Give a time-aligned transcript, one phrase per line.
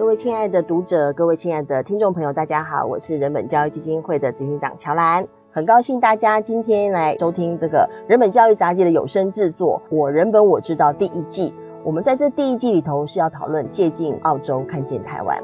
[0.00, 11.54] 各位亲爱的读者，各位亲爱的听众朋友，大家好，我是人本教育基金会的执行长乔兰，很高兴大家今天来收听这个人本教育杂志的有声制作《我人本我知道》第一季。
[11.84, 15.38] 我们在这第一季里头是要讨论借镜澳洲，看见台湾。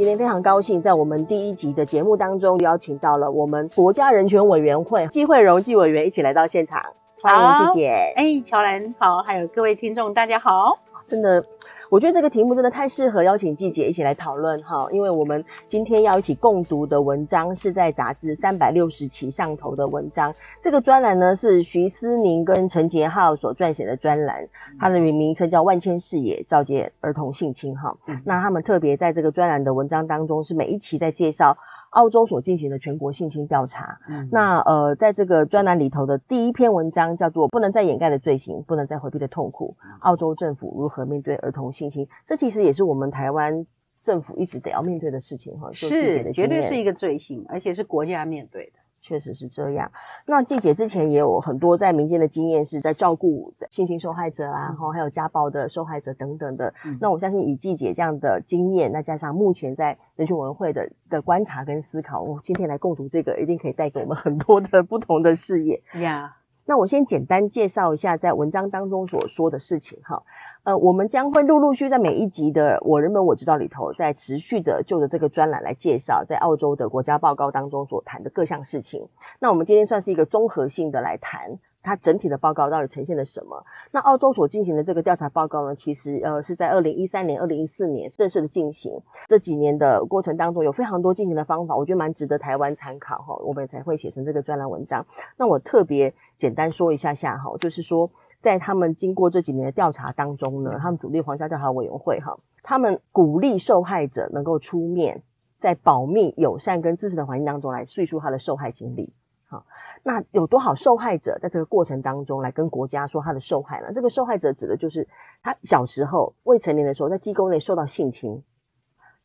[0.00, 6.82] 今天非常高兴，在我们第一集的节目当中，邀请到了我们国家人权委员会纪惠荣纪委员一起来到现场，
[7.22, 8.14] 欢迎季姐。
[8.16, 10.78] 哎，乔兰好，还有各位听众，大家好。
[11.04, 11.44] 真的。
[11.90, 20.32] 我觉得这个题目真的太适合邀请季姐一起来讨论哈，因为我们今天要一起共读的文章是在杂志三百六十期上头的文章。
[20.60, 24.48] 这个专栏呢是徐思宁跟陈杰浩所撰写的专栏，
[24.78, 27.96] 它的名名称叫《万千视野照见儿童性侵》哈。
[28.24, 31.58] 那他们特别在这个专栏的文章当中，是每一期在介绍。
[31.90, 42.08] 澳洲所进行的全国性侵调查，嗯，那呃，在这个专栏里头的第一篇文章叫做《不能再掩盖的罪行，不能再回避的痛苦》，澳洲政府如何面对儿童性侵？
[42.24, 43.66] 这其实也是我们台湾
[44.00, 45.70] 政府一直得要面对的事情哈。
[45.72, 48.79] 是，绝对是一个罪行，而且是国家面对的。
[49.00, 49.90] 确实是这样。
[50.26, 56.74] 那季姐之前也有很多在民间的经验，是在照顾性侵受害者啊，然后还有家暴的受害者等等的。
[56.84, 65.82] 嗯、那我相信以季姐这样的经验，那加上目前在人权委员会的的观察跟思考，我今天来共读这个，一定可以带给我们很多的不同的视野。
[66.00, 66.36] 呀。
[66.70, 70.22] 那我先简单介绍一下在文章当中所说的事情哈，
[70.62, 79.08] 呃，我们将会陆陆续在每一集的《我人本我知道》里头，在持续的就着这个专栏来介绍在澳洲的国家报告当中所谈的各项事情。
[79.40, 81.58] 那我们今天算是一个综合性的来谈。
[81.82, 83.64] 它整体的报告到底呈现了什么？
[83.90, 89.00] 那澳洲所进行的这个调查报告呢，其实呃是在二零一三年、二零一四年正式的进行。
[89.26, 93.36] 这几年的过程当中，有非常多进行的方法，我觉得蛮值得台湾参考哈。
[93.36, 95.06] 我们才会写成这个专栏文章。
[95.36, 105.22] 那我特别简单说一下下哈，就是说在他们经过这几年的调查当中呢，他们主力黄家调查委员会哈，他们鼓励受害者能够出面，
[105.58, 109.12] 在保密、友善跟支持的环境当中来叙述他的受害经历。
[109.50, 109.66] 好，
[110.04, 113.88] 那有多少受害者在这个过程当中来跟国家说他的受害呢？
[113.92, 115.08] 这个受害者指的就是
[115.42, 118.44] 他小时候未成年的时候在机构内受到性侵。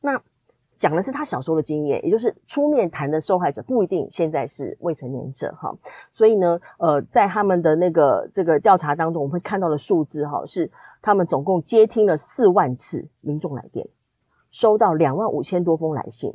[0.02, 0.20] 那
[0.80, 5.78] 讲的是他小时候的经验，也就是出面谈的受害者不一定现在是未成年者哈。
[6.12, 10.72] 所以呢，呃，在他们的那个这个调查当中，我们会看到的数字哈，是
[11.04, 13.90] 他们总共接听了四万次民众来电，
[14.50, 16.34] 收到两万五千多封来信，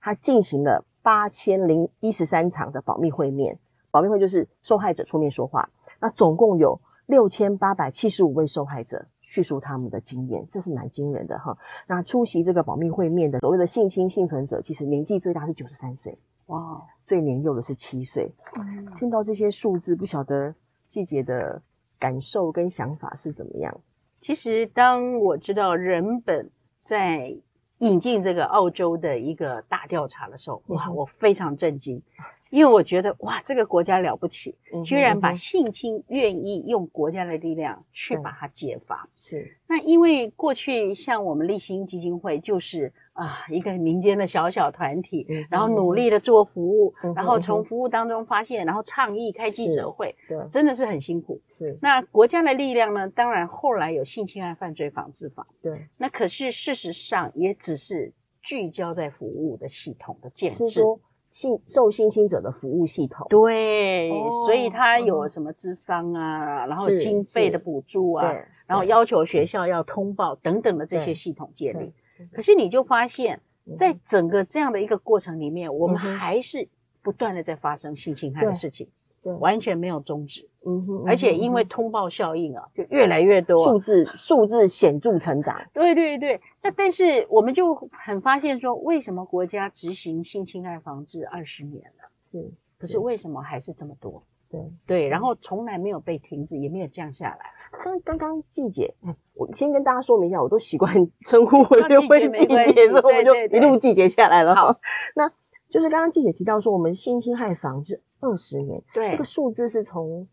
[0.00, 0.84] 他进行了。
[1.02, 3.58] 八千零一十三场的保密会面，
[3.90, 5.68] 保密会就是受害者出面说话。
[6.00, 11.58] 那总共有六千八百七十五位受害者叙述他们的经验，这是蛮惊人的哈。
[11.86, 18.32] 那出席这个保密会面的所谓的性侵幸存者，其实年纪最大是九十三岁，哇，最年幼的是七岁。
[18.60, 20.54] 嗯，听到这些数字，不晓得
[20.88, 21.60] 季姐的
[21.98, 23.80] 感受跟想法是怎么样？
[24.20, 26.50] 其实当我知道人本
[26.84, 27.36] 在。
[27.82, 32.02] 引进这个澳洲的一个大调查的时候，哇，我非常震惊，
[32.50, 39.08] 因为我觉得哇，这个国家了不起，居然把性侵愿意用国家的力量去把它揭发。
[39.16, 42.92] 是，那因为过去像我们立新基金会就是。
[43.12, 51.42] 啊，一个民间的小小团体，嗯、然后努力的做服务，嗯、然后从服务当中发现，嗯、然后倡议开记者会，对，真的是很辛苦。
[51.48, 53.10] 是，那国家的力量呢？
[53.10, 60.98] 当然后来有性侵害犯罪防治法，对，那可是事实上也只是聚焦在服务的系统的建设，是说
[61.30, 68.32] 性受性侵者的服务系统，对，哦、所以他有什么智商啊，嗯、然后经费的补助啊，
[68.66, 71.92] 然后要求学校要通报等等的这些系统建立。
[72.30, 73.40] 可是你就发现，
[73.76, 76.68] 在整个这样的一个过程里面，嗯、我们还是
[77.02, 78.88] 不断的在发生性侵害的事情，
[79.22, 80.48] 对，完全没有终止。
[80.64, 85.60] 嗯哼，而且因为通报效应啊，就越来越多，数字数字显著成长。
[85.72, 94.24] 对对对，那但是我们就很发现说，为什么国家执行性侵害防治二十年了，是，可是为什么还是这么多？
[94.52, 97.38] 对对，然后从来没有被停止，也没有降下来。
[97.82, 98.94] 刚刚刚季姐，
[99.32, 100.94] 我先跟大家说明一下，我都习惯
[101.24, 104.54] 称呼委员会纪姐，所以我们就一路季姐下来了。
[104.54, 104.78] 好，
[105.16, 105.32] 那
[105.70, 110.28] 就是刚刚季姐提到说，我们性侵害防治二十年，对，这个数字是从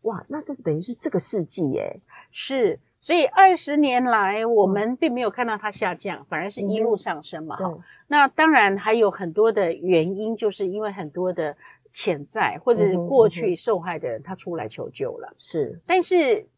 [0.00, 7.56] 哇，那这等于是这个世纪耶，是，所以二十年来我们并没有看到它下降，反而是一路上升嘛。
[7.56, 11.58] 好，那当然还有很多的原因，就是因为很多的。
[11.92, 16.48] 潜在或者是过去受害的人，他出来求救了，是，但是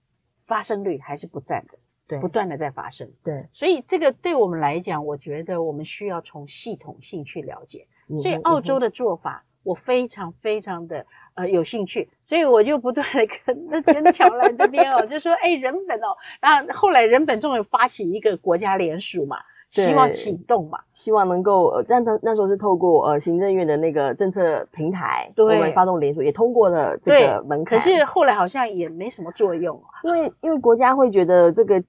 [0.47, 1.79] 发生率还是不占的。
[2.09, 3.11] 对，不断的在发生。
[3.23, 7.87] 对，所以这个对我们来讲，我觉得我们需要从系统性去了解。
[8.21, 19.39] 所以澳洲的做法，我非常非常的呃有兴趣，所以我就不断的跟那跟 乔兰这边哦，就说哎，人本哦，然后后来人本终于发起一个国家联署嘛。
[19.73, 27.79] 希望启动嘛，希望能够，呃，但他那时候是透过呃行政院的那个政策平台，对，我们发动联署，也通过了这个门槛。
[27.79, 31.83] 可是后来好像也没什么作用，因为因为国家会觉得这个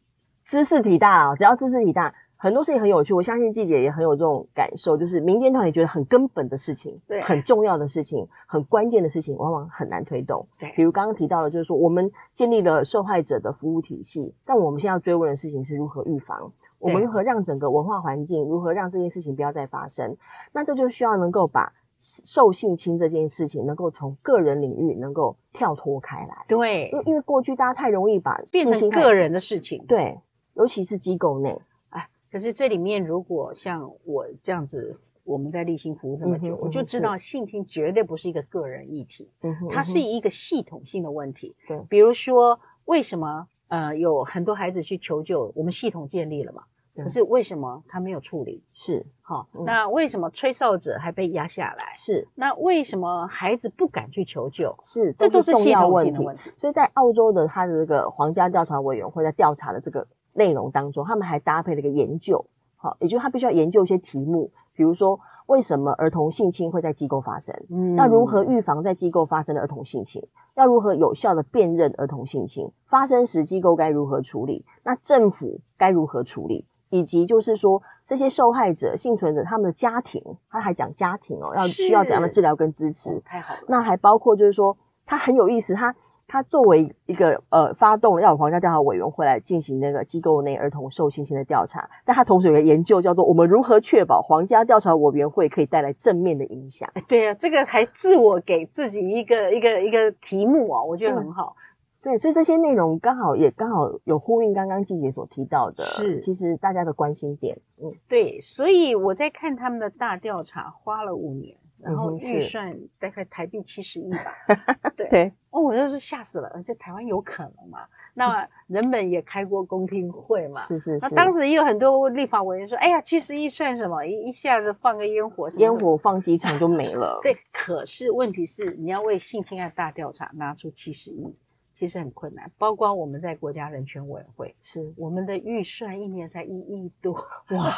[0.45, 3.13] 知识体大啊，只要知识体大，很多事情很有趣。
[3.13, 10.47] 我相信季姐也很有这种感受，就是民间团体觉得很根本的事情，对，很重要的事情，很关键的事情，往往很难推动。
[10.57, 16.53] 对，比如刚刚提到的，就是说我们建立了受害者的服务体系，但我们现在要追问的事情是如何预防。
[16.83, 20.17] 我们如何让整个文化环境，如何让这件事情不要再发生？
[20.51, 26.45] 那这就需要能够把受性侵这件事情，能够从个人领域能够跳脱开来。
[26.49, 29.85] 对，因为因为过去大家太容易把变成个人的事情。
[29.85, 30.19] 对，
[30.55, 31.57] 尤其是机构内。
[31.89, 41.55] 哎，可是这里面如果像我这样子，我们在立心服务这么久，嗯、我就知道性侵绝对不是一个个人议题，嗯哼，它是一个系统性的问题。
[41.65, 46.63] 对，比如说为什么呃有很多孩子去求救，我们系统建立了嘛？
[46.95, 48.63] 可是为什么他没有处理？
[48.71, 51.95] 是好，嗯，那为什么吹哨者还被压下来？
[51.97, 54.75] 是，那为什么孩子不敢去求救？
[54.83, 56.53] 是，这都是系统性的问题。
[56.57, 62.45] 所以在澳洲的他的这个皇家调查委员会在调查的这个内容当中，他们还搭配了一个研究，
[62.75, 67.55] 好，也就是他必须要研究一些题目，比如说为什么儿童性侵会在机构发生？
[67.71, 70.27] 嗯，那如何预防在机构发生的儿童性侵？
[70.53, 72.71] 要如何有效的辨认儿童性侵？
[72.85, 74.63] 发生时机构该如何处理？
[74.83, 76.67] 那政府该如何处理？
[76.93, 83.19] 以及就是说，这些受害者、幸存者他们的家庭，他还讲家庭哦，要需要怎样的治疗跟支持？
[83.25, 83.61] 太好了。
[83.67, 85.95] 那还包括就是说，他很有意思，他
[86.27, 96.87] 他作为一个呃，发动要有皇家调查委员会来进行那个机构内儿童受性侵的调查，但他同时有个研究叫做“我们如何确保皇家调查委员会可以带来正面的影响”。
[97.09, 101.55] 对啊，这个还自我给自己一个一个一个题目啊，我觉得很好。
[102.03, 107.57] 对，所以这些内容刚好也刚好有呼应刚刚季姐所提到的，是其实大家的关心点。
[107.81, 114.19] 嗯，对，所以我在看他们的大调查，花了五年，然后预算大概台币七十亿吧。
[114.97, 117.79] 对，对哦，我就说吓死了，这台湾有可能吗？
[118.15, 120.61] 那人们也开过公听会嘛？
[120.61, 121.07] 是是是。
[121.07, 124.05] 那当时也有很多立法委员说：“哎呀，七十亿算什么？
[124.05, 131.33] 一一下子放个烟火，烟火放几场就没了。”对，可是问题是你要为性侵案大调查拿出七十亿。
[131.73, 137.73] 其实很困难，包括我们在国家人权委员会，是我们的预算一年才一亿多，哇！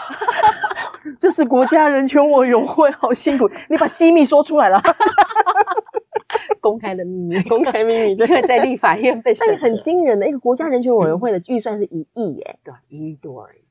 [1.19, 4.81] 这是国家人权委员会，好辛苦，你把机密说出来了，
[6.59, 13.61] 公开的秘密，公开秘密， 因为在立法院被审，很惊人的一个国家人权委员会的预算是一亿耶，对，一亿多而已，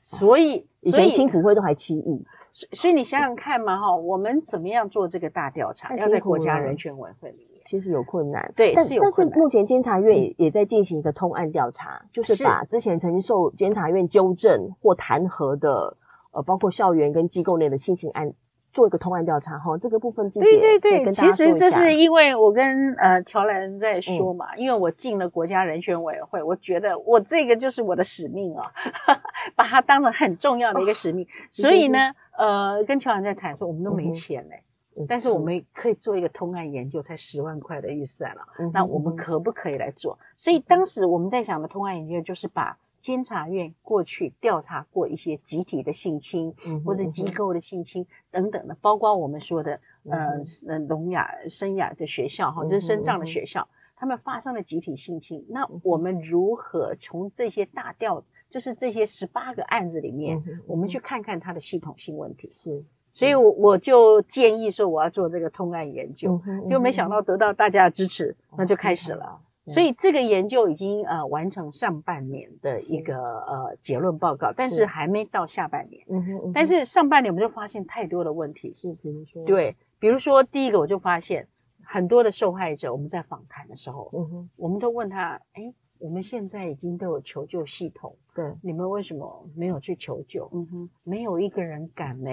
[0.00, 5.96] 所以以前青辅会都还七亿，所以你想想看嘛，哈，我们怎么样做这个大调查？
[5.96, 7.51] 要在国家人权委员会里面。
[7.64, 12.42] 其实有困难，对，但是有但是目前监察院也也在进行一个通案调查，嗯，就是。
[12.44, 15.96] 把之前曾经受监察院纠正或弹劾的，
[16.32, 18.32] 呃，包括校园跟机构内的性侵案，
[18.72, 19.78] 做一个通案调查哈。
[19.78, 21.94] 这个部分，对对对，其实这是。
[21.94, 28.72] 因为我跟呃乔兰在说嘛，嗯，因为我进了国家人权委员会，我觉得我这个就是我的使命啊，
[29.54, 31.98] 把它当成很重要的一个使命，哦，所以呢，
[32.36, 34.58] 呃，跟乔兰在谈说，我们都没钱嘞，欸。
[34.58, 34.64] 嗯
[35.08, 38.42] 但是我们可以做一个通案研究，才十万块的预算了。
[38.58, 40.18] 嗯，那我们可不可以来做？
[40.36, 55.46] 所以当时我们在想的通案研究，就是把监察院过去调查过一些集体的性侵，嗯，或者机构的性侵等等的，包括我们说的，呃，呃，聋哑、声哑的学校，哈，就是身障的学校，他们发生了集体性侵。
[55.48, 62.50] 那我们如何从这些大调，就是这些十八个案子里面，我们去看看它的系统性问题？
[62.52, 62.84] 是。
[63.14, 66.40] 所以，我我就建议说，我要做这个通案研究，
[66.70, 69.40] 就没想到得到大家的支持，那就开始了。
[69.66, 76.04] 所以，这个研究已经呃完成上半年的一个呃结论报告，但是还没到下半年。
[76.08, 76.52] 嗯哼。
[76.52, 81.46] 但是上半年我们就发现太多的问题，是比如说，对，比如说第一个我就发现
[81.84, 90.50] 很多的受害者，我们在访谈的时候，嗯哼，我们都问他，哎，我们现在已经都有求救系统，对，你们为什么没有去求救？
[90.52, 92.30] 嗯哼，没有一个人敢呢。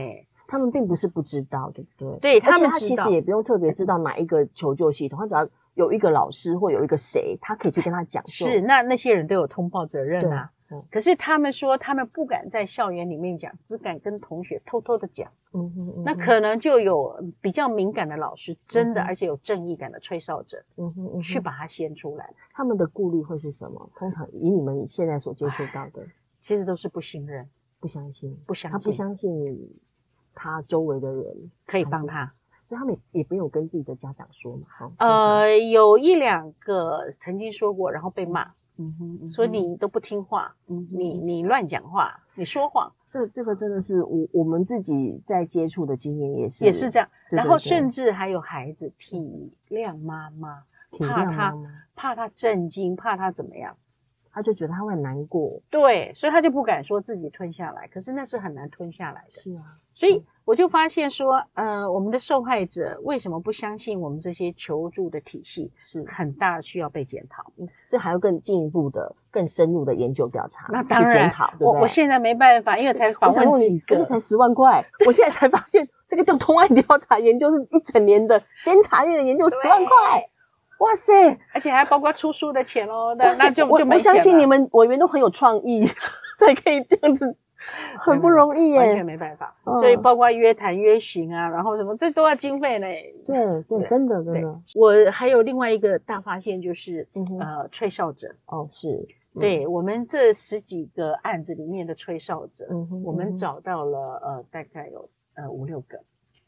[0.50, 2.20] 他们并不是不知道，对不对？
[2.20, 8.28] 对，他们他其实也不用特别知道哪一个求救系统，他只要有一个老师或有一个谁，他可以去跟他讲。
[8.28, 10.52] 是，那那些人都有通报责任啊。
[10.72, 15.32] 嗯，可是他们说他们不敢在校园里面讲，只敢跟同学偷偷的讲。
[15.52, 22.32] 嗯哼，嗯，那可能就有比较敏感的老师，真的、嗯、而且有正义感的吹哨者，嗯哼，嗯哼，去把它掀出来。
[22.54, 23.90] 他们的顾虑会是什么？
[23.96, 26.06] 通常以你们现在所接触到的，
[26.40, 29.32] 其实都是不信任、不相信、不相信，他不相信
[30.42, 32.34] 他周围的人可以帮他。
[32.70, 34.92] 所以他们也没有跟自己的家长说嘛？
[35.00, 38.44] 呃，有一两个曾经说过，然后被骂，
[38.78, 42.92] 嗯哼，嗯哼，说你都不听话，嗯，你你乱讲话，你说谎。
[43.08, 47.10] 这这个真的是我我们自己在接触的经验也是也是这样。
[47.32, 51.56] 然后甚至还有孩子体谅妈妈，怕他
[51.96, 53.76] 怕他震惊，怕他怎么样。
[54.32, 57.88] 他就觉得他会很难过，对，所以他就不敢说自己吞下来。
[57.88, 59.32] 可是那是很难吞下来的。
[59.32, 65.74] 是啊，所以我就发现说，呃，我们的受害者为什么不相信我们这些求助的体系？
[65.76, 67.52] 是很大需要被检讨。
[67.58, 70.68] 嗯，这还要更进一步的、更深入的研究调查。
[70.72, 71.30] 那当然，
[71.60, 74.86] 我我现在没办法，因为才访问几个，才十万块。
[75.06, 80.30] 我现在才发现，这个叫通案调查研究是一整年的监察院的研究，十万块。
[80.80, 81.38] 哇塞！
[81.54, 83.96] 而且还包括出书的钱哦，那那就就没。
[83.96, 85.86] 我相信你们委员都很有创意，
[86.40, 87.36] 才可以这样子，
[88.00, 89.56] 很不容易耶，完全没办法。
[89.64, 92.88] 所以包括约谈、约行啊，然后什么，这都要经费呢。
[93.26, 94.62] 对对，真的真的。
[94.76, 97.08] 我还有另外一个大发现，就是
[97.40, 98.36] 呃，吹哨者。
[98.46, 99.08] 哦，是。
[99.40, 102.68] 对我们这十几个案子里面的吹哨者，
[103.04, 106.00] 我们找到了呃，大概有呃五六个。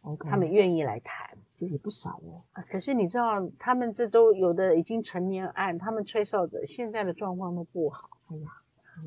[0.04, 2.42] Okay, 他们愿意来谈，其实也不少哦。
[2.54, 8.10] 啊，可是你知道，他们这都有的已经成年案，他们吹哨者现在的状况都不好。
[8.32, 8.61] 哎呀，嗯、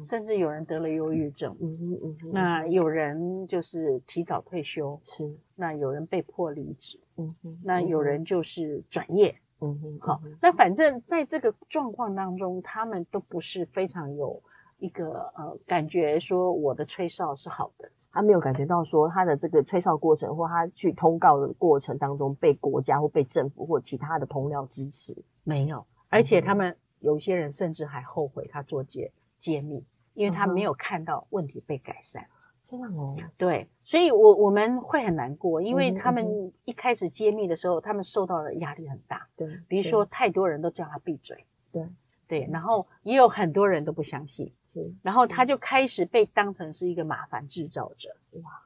[0.05, 1.57] 甚至有人得了忧郁症。
[1.61, 2.31] 嗯哼嗯哼。
[2.33, 5.01] 那有人就是提早退休。
[5.05, 5.37] 是。
[5.55, 6.99] 那有人被迫离职。
[7.17, 7.61] 嗯哼。
[7.63, 9.37] 那有人就是转业。
[9.61, 9.99] 嗯哼。
[10.01, 14.43] 好，那反正在这个状况当中，他们都不是非常有
[14.79, 17.91] 一个呃感觉说我的吹哨是好的。
[18.11, 25.85] 他没有感觉到说他的这个吹哨过程，或他去通告的过程当中被国家或被政府或其他的同僚支持，没有。
[26.09, 29.11] 而且他们有些人甚至还后悔他做揭
[29.45, 29.85] 揭秘，
[30.15, 32.29] 因为他没有看到问题被改善。
[32.63, 39.29] 这样哦，对，所以我我们会很难过，因为他们一开始揭秘的时候，他们受到的压力很大。
[39.37, 41.45] 对，比如说太多人都叫他闭嘴。
[41.73, 41.87] 对
[42.27, 44.55] 对，然后也有很多人都不相信。
[45.03, 48.63] 然后他就开始被当成是一个麻烦制造者，哇！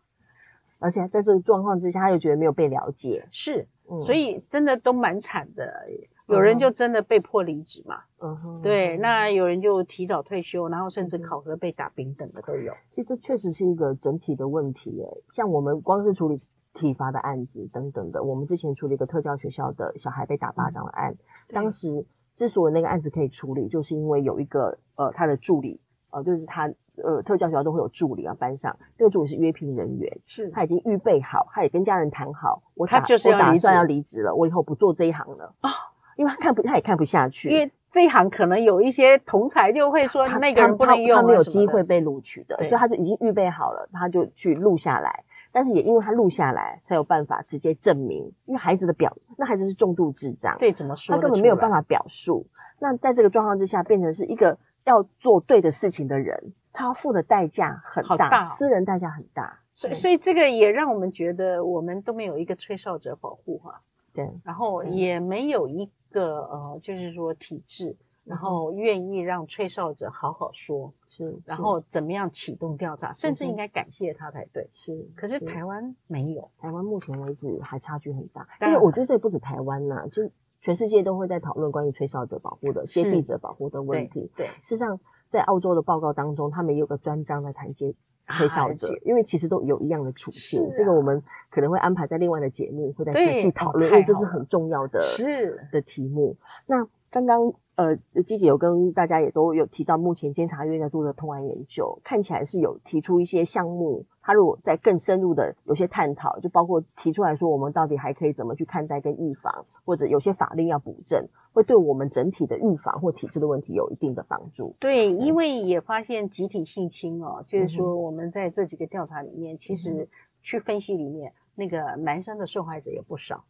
[0.78, 5.88] 而且在这个状况之下，他又觉得没有被了解，是，嗯、所以真的都蛮惨的。
[6.28, 12.72] 有人就真的被迫离职嘛，嗯哼，对，那有人就提早退休，然后甚至考核被打平等的都有。
[12.90, 16.36] 其实这确实是一个整体的问题，诶，像我们光是处理
[16.74, 21.18] 体罚的案子等等的，我们之前处理一个特教学校的小孩被打巴掌的案，嗯、
[21.54, 25.80] 当时之所以那个案子可以处理，就是因为有一个呃他的助理。
[26.10, 26.66] 呃，就是他，
[27.04, 35.74] 呃，特教学校都会有助理啊，班上这个助理是约聘人员，是他已经预备好，他也跟家人谈好，我打他就是我打算要离职了，我以后不做这一行了啊，哦、
[36.18, 45.22] 因为他看不，他也看不下去，因为这一行可能有一些同才就会说那个人不能用他，没有机会被录取的，所以他就已经预备好了，他就去录下来，
[45.52, 52.46] 但是也因为他录下来，才有办法直接证明，因为孩子的表，那孩子是重度智障，对，怎么说，他根本没有办法表述，
[52.80, 54.58] 那在这个状况之下，变成是一个。
[54.84, 59.58] 要做对的事情的人，他要付的代价很大，大哦、私人代价很大。
[59.74, 63.82] 所以，所以这个也让我们觉得，我们都没有一个吹哨者保护哈。
[64.18, 67.94] 对，然后也没有一个呃，就是说体制，
[68.24, 74.68] 然后愿意让吹哨者好好说，是，然后怎么样启动调查，甚至应该感谢他才对。
[74.72, 78.48] 是，可是台湾没有，台湾目前为止还差距很大。
[78.58, 80.30] 但是我觉得这也不止台湾呐，就。
[80.60, 84.28] 全世界都会在讨论关于吹哨者保护的、揭弊者保护的问题。
[84.36, 84.98] 对，事实上，
[85.28, 87.94] 在澳洲的报告当中，他们也有个专章在谈揭
[88.30, 90.62] 吹哨者，啊、因为其实都有一样的处境。
[90.64, 96.36] 啊、这个我们可能会安排在另外的节目，会再仔细讨论，因为这是很重要的是的题目。
[96.66, 97.52] 那刚刚。
[97.78, 104.04] 呃，鸡姐有跟大家也都有提到，目前监察院在做的通案研究，看起来是有提出一些项目。
[104.20, 114.74] 他如果在更深入的有些探讨，就包括提出来说，我们到底还可以怎么去看待跟预防，或者有些法令要补正，会对我们整体的预防或体制的问题有一定的帮助。
[114.80, 120.08] 对，因为也发现集体性侵哦，就是说我们在这几个调查里面，其实
[120.42, 123.44] 去分析里面那个男生的受害者也不少。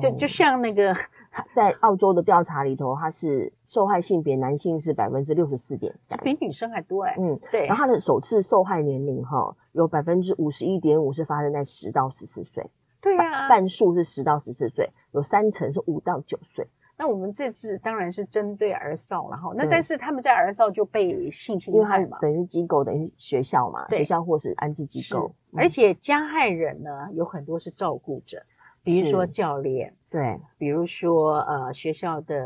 [0.00, 0.96] 就就像那个
[1.52, 7.14] 在澳洲的调查里头，他是受害性别男性是百分之六十四点三，比女生还多哎。
[7.18, 7.66] 嗯，对。
[7.66, 16.68] 然后他的首次受害年龄哈，有百分之五十一点五是发生在十到十四岁，对啊，半数是十到十四岁，有三成是五到九岁。
[16.98, 19.52] 那我们这次当然是针对儿少了哈。
[19.54, 25.34] 那但是他们在儿少就被性侵害嘛，等于机构等于学校嘛，学校或是安置机构。
[25.54, 28.42] 而且加害人呢，有很多是照顾者，
[28.86, 32.36] 比如说教练，对，比如说呃学校的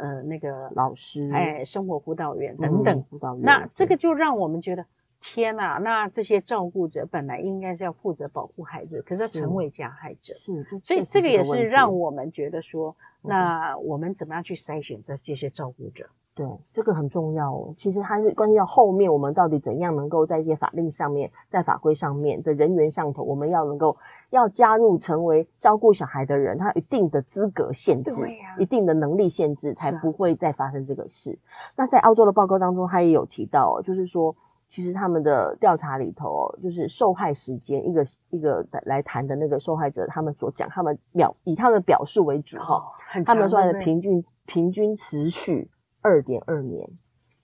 [0.00, 3.42] 呃那个老师，哎，生活辅导员等等辅导员。
[3.42, 4.84] 那这个就让我们觉得。
[5.26, 16.10] 天呐，那这些照顾者本来应该是要负责保护孩子，可是成为加害者，是，所以这个也是让我们觉得说，那我们怎么样去筛选这这些照顾者？
[16.34, 17.72] 对，这个很重要哦。
[17.76, 23.96] 其实它是关系到后面我们到底怎样能够在一些法令上面，在法规上面的人员上头，我们要能够
[24.30, 31.38] 要加入成为照顾小孩的人，他有一定的资格限制，啊，一定的能力限制，才不会再发生这个事。
[31.76, 34.34] 那在澳洲的报告当中，他也有提到，就是说。
[34.66, 42.82] 其实他们的调查里头哦，就是受害时间一个一个来谈的那个受害者，他们所讲，他们表以他们的表述为主哈，
[43.26, 45.68] 他们说的平均平均持续
[46.04, 46.84] 二点二年，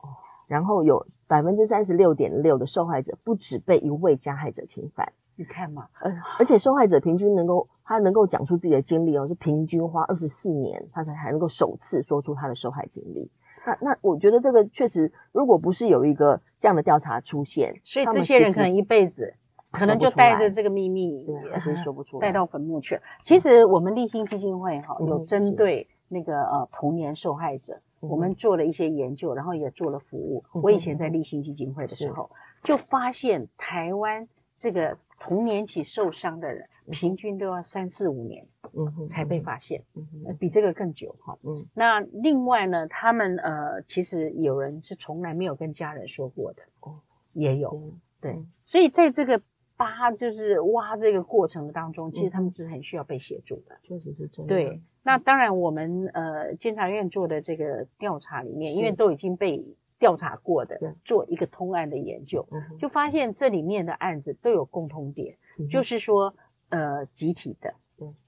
[0.02, 0.12] 哦，
[0.46, 13.30] 然后有百分之三十六点六的受害者不止被一位加害者侵犯，你看嘛，而而且受害者平均能够他能够讲出自己的经历哦，是平均花二十四年，他才还能够首次说出他的受害经历。
[13.64, 19.34] 那那我觉得这个确实，如果不是有一个这样的调查出现，所以这些人可能一辈子
[19.70, 23.02] 可能就带着这个秘密，对，而且说不出来，带到坟墓去了。
[23.24, 30.44] 其实我们立新基金会哈有针对那个呃童年受害者，我们做了一些研究，然后也做了服务。
[30.52, 32.30] 我以前在立新基金会的时候，
[32.64, 34.28] 就发现台湾
[34.58, 38.46] 这个童年期受伤的人，平均都要三四五年。
[39.10, 39.82] 才被发现，
[40.38, 41.36] 比这个更久哈。
[41.42, 47.00] 嗯，那另外呢，他们呃，其实有人是从来没有跟家人说过的，哦，
[47.32, 49.42] 也有，嗯、对，所以在这个
[49.76, 54.46] 扒就是挖这个过程当中，其实他们是很需要被协助的，确实是这样。
[54.46, 59.64] 对，那当然我们呃监察院做的这个调查里面，因为都已经被
[59.98, 65.36] 调查过的，做一个通案的研究，就发现这里面的案子都有共通点，
[65.70, 66.34] 就是说
[66.68, 67.74] 呃集体的。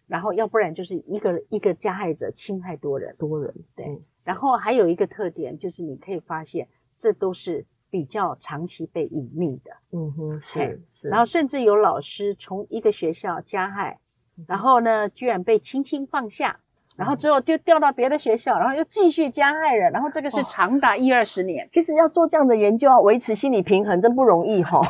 [0.09, 3.87] 然后，要不然就是一个一个加害者侵害多人，多人对。
[3.87, 9.71] 嗯、然后还有一个特点，就是你可以发现，这都是比较长期被隐匿的。
[9.91, 11.09] 嗯哼，是是。
[11.09, 14.01] 然后甚至有老师从一个学校加害，
[14.37, 16.61] 嗯、然后呢，居然被轻轻放下，
[16.97, 21.69] 然后之后就调到别的学校，然后又继续加害人，然后这个是长达一二十年。
[21.71, 24.83] 其实要做这样的研究，要维持心理平衡，真不容易哈、哦。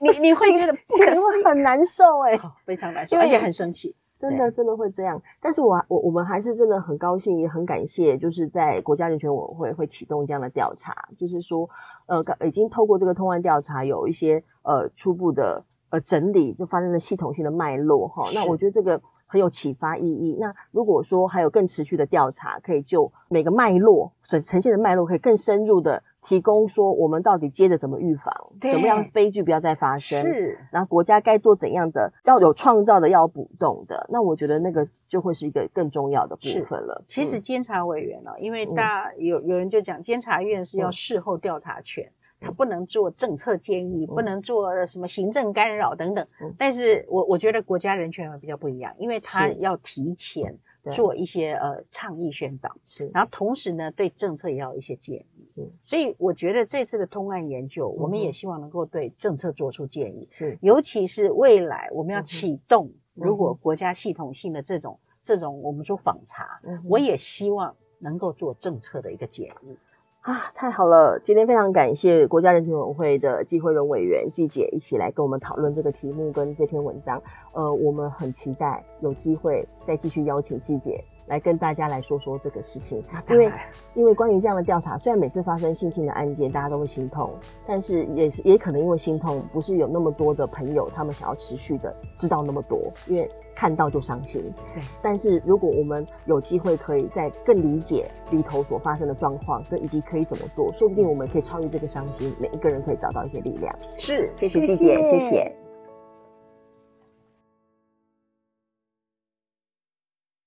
[0.00, 3.94] 你你，你会觉得心里会很难受哎、哦，非常难受，而且很生气。
[4.16, 11.68] 真的真的会这样，但是我我我们还是真的很高兴，也很感谢，就是在国家人权委员会会启动这样的调查，就是说，
[12.06, 18.30] 呃，已经透过这个通案调查，有一些呃初步的呃整理，就发生了系统性的脉络哈。
[18.32, 20.36] 那我觉得这个很有启发意义。
[20.38, 26.02] 那如果说还有更持续的调查，可以就每个脉络所呈现的脉络，可以更深入的。
[26.26, 30.22] 提供说我们到底接着怎么预防，怎么样悲剧不要再发生？
[30.22, 34.06] 是，然后国家该做怎样的，要有创造的，要补洞的。
[34.08, 37.04] 那我觉得那个就会是一个更重要的部分了。
[37.06, 42.10] 其实监察委员呢、因为大家有有人就讲，监察院是要事后调查权，
[42.40, 46.26] 他、嗯、不能做政策建议，嗯、不能做什么行政干扰等等。
[46.40, 50.58] 嗯、但是我我觉得国家人权会比较不一样，因为他要提前。
[50.92, 53.10] 做一些呃倡议宣导，是。
[53.14, 55.72] 然后同时呢，对政策也要有一些建议，是。
[55.86, 60.58] 所以我觉得这次的通案研究，我们也希望能够对政策做出建议，是。
[60.60, 69.78] 尤其是未来我们要启动，如果国家系统性的这种、嗯、这种我们说访查，嗯、我也希望能够做政策的一个建议。
[70.24, 71.20] 啊，太好了！
[71.22, 77.22] 今天非常感谢国家人权委员会的纪惠容委员季姐一起来跟我们讨论这个题目跟这篇文章。
[77.52, 81.04] 呃，我们很期待有机会再继续邀请季姐。
[81.26, 83.52] 来跟大家来说说这个事情，因为
[83.94, 87.32] 因为关于这样的调查，虽然每次发生性侵的案件，大家都会心痛，
[87.66, 94.42] 但是也是也可能因为心痛，不是有那么多的朋友，他们想要持续的知道那么多，因为看到就伤心。
[94.74, 103.74] 对，但是如果我们有机会可以再更理解里头所发生的状况，跟以及可以怎么做，说不定我们可以超越这个伤心，每一个人可以找到一些力量。
[103.96, 105.18] 是，谢谢季姐，谢谢。
[105.18, 105.63] 谢谢